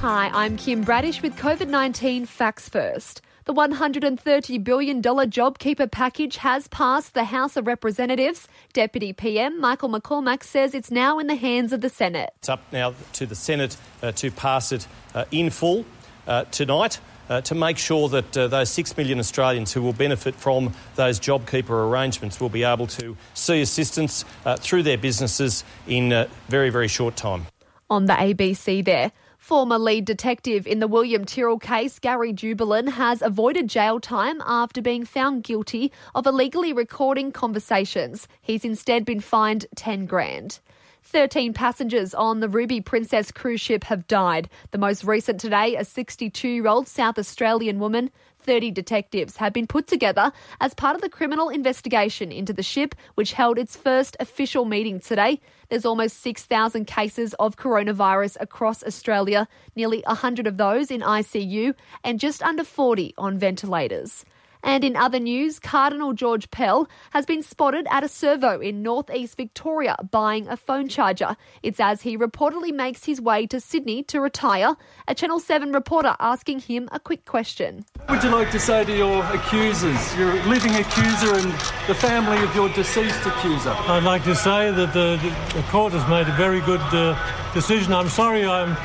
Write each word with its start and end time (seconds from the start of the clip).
Hi, 0.00 0.30
I'm 0.34 0.58
Kim 0.58 0.82
Bradish 0.82 1.22
with 1.22 1.36
COVID 1.36 1.68
19 1.68 2.26
Facts 2.26 2.68
First. 2.68 3.22
The 3.46 3.54
$130 3.54 4.62
billion 4.62 5.00
JobKeeper 5.00 5.90
package 5.90 6.36
has 6.36 6.68
passed 6.68 7.14
the 7.14 7.24
House 7.24 7.56
of 7.56 7.66
Representatives. 7.66 8.46
Deputy 8.74 9.14
PM 9.14 9.58
Michael 9.58 9.88
McCormack 9.88 10.42
says 10.42 10.74
it's 10.74 10.90
now 10.90 11.18
in 11.18 11.28
the 11.28 11.34
hands 11.34 11.72
of 11.72 11.80
the 11.80 11.88
Senate. 11.88 12.34
It's 12.40 12.50
up 12.50 12.60
now 12.72 12.92
to 13.14 13.24
the 13.24 13.34
Senate 13.34 13.78
uh, 14.02 14.12
to 14.12 14.30
pass 14.30 14.70
it 14.70 14.86
uh, 15.14 15.24
in 15.30 15.48
full 15.48 15.86
uh, 16.26 16.44
tonight. 16.50 17.00
Uh, 17.28 17.40
to 17.40 17.56
make 17.56 17.76
sure 17.76 18.08
that 18.08 18.36
uh, 18.36 18.46
those 18.46 18.70
6 18.70 18.96
million 18.96 19.18
Australians 19.18 19.72
who 19.72 19.82
will 19.82 19.92
benefit 19.92 20.34
from 20.36 20.72
those 20.94 21.18
JobKeeper 21.18 21.70
arrangements 21.70 22.38
will 22.38 22.50
be 22.50 22.62
able 22.62 22.86
to 22.86 23.16
see 23.34 23.62
assistance 23.62 24.24
uh, 24.44 24.56
through 24.56 24.84
their 24.84 24.98
businesses 24.98 25.64
in 25.88 26.12
a 26.12 26.28
very, 26.48 26.70
very 26.70 26.86
short 26.86 27.16
time. 27.16 27.46
On 27.90 28.06
the 28.06 28.12
ABC 28.12 28.84
there. 28.84 29.10
Former 29.46 29.78
lead 29.78 30.06
detective 30.06 30.66
in 30.66 30.80
the 30.80 30.88
William 30.88 31.24
Tyrrell 31.24 31.60
case, 31.60 32.00
Gary 32.00 32.32
Jubelin, 32.32 32.88
has 32.88 33.22
avoided 33.22 33.68
jail 33.68 34.00
time 34.00 34.42
after 34.44 34.82
being 34.82 35.04
found 35.04 35.44
guilty 35.44 35.92
of 36.16 36.26
illegally 36.26 36.72
recording 36.72 37.30
conversations. 37.30 38.26
He's 38.42 38.64
instead 38.64 39.04
been 39.04 39.20
fined 39.20 39.66
10 39.76 40.06
grand. 40.06 40.58
13 41.04 41.52
passengers 41.52 42.12
on 42.12 42.40
the 42.40 42.48
Ruby 42.48 42.80
Princess 42.80 43.30
cruise 43.30 43.60
ship 43.60 43.84
have 43.84 44.08
died. 44.08 44.50
The 44.72 44.78
most 44.78 45.04
recent 45.04 45.40
today, 45.40 45.76
a 45.76 45.84
62 45.84 46.48
year 46.48 46.66
old 46.66 46.88
South 46.88 47.16
Australian 47.16 47.78
woman. 47.78 48.10
30 48.46 48.70
detectives 48.70 49.36
have 49.36 49.52
been 49.52 49.66
put 49.66 49.88
together 49.88 50.32
as 50.60 50.72
part 50.72 50.94
of 50.94 51.02
the 51.02 51.08
criminal 51.08 51.48
investigation 51.48 52.30
into 52.30 52.52
the 52.52 52.62
ship, 52.62 52.94
which 53.16 53.32
held 53.32 53.58
its 53.58 53.76
first 53.76 54.16
official 54.20 54.64
meeting 54.64 55.00
today. 55.00 55.40
There's 55.68 55.84
almost 55.84 56.20
6,000 56.20 56.86
cases 56.86 57.34
of 57.34 57.56
coronavirus 57.56 58.36
across 58.40 58.84
Australia, 58.84 59.48
nearly 59.74 60.02
100 60.06 60.46
of 60.46 60.56
those 60.56 60.90
in 60.90 61.00
ICU, 61.00 61.74
and 62.04 62.20
just 62.20 62.42
under 62.42 62.64
40 62.64 63.14
on 63.18 63.36
ventilators. 63.36 64.24
And 64.66 64.82
in 64.82 64.96
other 64.96 65.20
news, 65.20 65.60
Cardinal 65.60 66.12
George 66.12 66.50
Pell 66.50 66.88
has 67.12 67.24
been 67.24 67.44
spotted 67.44 67.86
at 67.88 68.02
a 68.02 68.08
servo 68.08 68.58
in 68.58 68.82
northeast 68.82 69.36
Victoria 69.36 69.94
buying 70.10 70.48
a 70.48 70.56
phone 70.56 70.88
charger. 70.88 71.36
It's 71.62 71.78
as 71.78 72.02
he 72.02 72.18
reportedly 72.18 72.74
makes 72.74 73.04
his 73.04 73.20
way 73.20 73.46
to 73.46 73.60
Sydney 73.60 74.02
to 74.02 74.20
retire. 74.20 74.74
A 75.06 75.14
Channel 75.14 75.38
7 75.38 75.72
reporter 75.72 76.16
asking 76.18 76.58
him 76.58 76.88
a 76.90 76.98
quick 76.98 77.26
question. 77.26 77.84
What 78.06 78.16
would 78.16 78.24
you 78.24 78.36
like 78.36 78.50
to 78.50 78.58
say 78.58 78.84
to 78.84 78.96
your 78.96 79.22
accusers, 79.26 80.16
your 80.16 80.34
living 80.46 80.74
accuser 80.74 81.34
and 81.34 81.52
the 81.86 81.94
family 81.94 82.42
of 82.42 82.52
your 82.56 82.68
deceased 82.70 83.24
accuser? 83.24 83.70
I'd 83.70 84.02
like 84.02 84.24
to 84.24 84.34
say 84.34 84.72
that 84.72 84.92
the, 84.92 85.16
the 85.54 85.62
court 85.68 85.92
has 85.92 86.06
made 86.10 86.26
a 86.26 86.36
very 86.36 86.60
good 86.62 86.80
uh, 86.92 87.16
decision. 87.54 87.92
I'm 87.92 88.08
sorry 88.08 88.44
I'm 88.44 88.76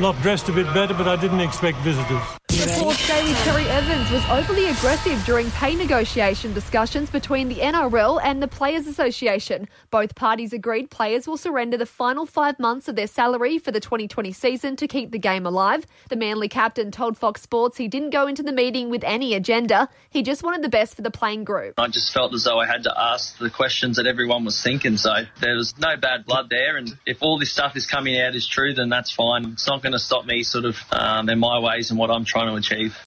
not 0.00 0.18
dressed 0.22 0.48
a 0.48 0.52
bit 0.52 0.72
better, 0.72 0.94
but 0.94 1.06
I 1.06 1.16
didn't 1.16 1.40
expect 1.40 1.76
visitors. 1.80 2.22
Before 2.52 2.92
Daly 3.06 3.32
Cherry 3.44 3.66
Evans 3.70 4.10
was 4.10 4.22
overly 4.28 4.66
aggressive 4.66 5.24
during 5.24 5.50
pay 5.52 5.74
negotiation 5.74 6.52
discussions 6.52 7.08
between 7.08 7.48
the 7.48 7.54
NRL 7.54 8.20
and 8.22 8.42
the 8.42 8.46
Players 8.46 8.86
Association. 8.86 9.66
Both 9.90 10.14
parties 10.14 10.52
agreed 10.52 10.90
players 10.90 11.26
will 11.26 11.38
surrender 11.38 11.78
the 11.78 11.86
final 11.86 12.26
five 12.26 12.58
months 12.58 12.88
of 12.88 12.94
their 12.94 13.06
salary 13.06 13.58
for 13.58 13.70
the 13.70 13.80
2020 13.80 14.32
season 14.32 14.76
to 14.76 14.86
keep 14.86 15.12
the 15.12 15.18
game 15.18 15.46
alive. 15.46 15.86
The 16.10 16.16
Manly 16.16 16.48
captain 16.48 16.90
told 16.90 17.16
Fox 17.16 17.40
Sports 17.40 17.78
he 17.78 17.88
didn't 17.88 18.10
go 18.10 18.26
into 18.26 18.42
the 18.42 18.52
meeting 18.52 18.90
with 18.90 19.02
any 19.02 19.32
agenda. 19.32 19.88
He 20.10 20.22
just 20.22 20.42
wanted 20.42 20.60
the 20.60 20.68
best 20.68 20.94
for 20.94 21.00
the 21.00 21.10
playing 21.10 21.44
group. 21.44 21.80
I 21.80 21.88
just 21.88 22.12
felt 22.12 22.34
as 22.34 22.44
though 22.44 22.58
I 22.58 22.66
had 22.66 22.82
to 22.82 22.92
ask 22.94 23.38
the 23.38 23.48
questions 23.48 23.96
that 23.96 24.06
everyone 24.06 24.44
was 24.44 24.62
thinking. 24.62 24.98
So 24.98 25.10
there 25.40 25.56
was 25.56 25.72
no 25.78 25.96
bad 25.96 26.26
blood 26.26 26.50
there. 26.50 26.76
And 26.76 26.90
if 27.06 27.22
all 27.22 27.38
this 27.38 27.50
stuff 27.50 27.76
is 27.76 27.86
coming 27.86 28.20
out 28.20 28.34
is 28.34 28.46
true, 28.46 28.74
then 28.74 28.90
that's 28.90 29.10
fine. 29.10 29.52
It's 29.52 29.66
not 29.66 29.82
going 29.82 29.94
to 29.94 29.98
stop 29.98 30.26
me 30.26 30.42
sort 30.42 30.66
of 30.66 30.76
um, 30.90 31.30
in 31.30 31.38
my 31.38 31.58
ways 31.58 31.88
and 31.88 31.98
what 31.98 32.10
I'm 32.10 32.26
trying 32.26 32.41
to 32.46 32.54
achieve. 32.56 32.98